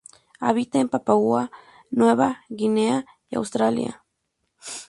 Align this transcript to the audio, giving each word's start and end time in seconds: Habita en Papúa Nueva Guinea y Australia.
Habita 0.39 0.79
en 0.79 0.89
Papúa 0.89 1.51
Nueva 1.91 2.43
Guinea 2.49 3.05
y 3.29 3.35
Australia. 3.35 4.03